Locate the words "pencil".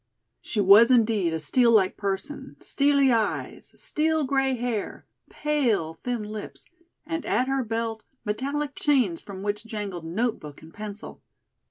10.73-11.21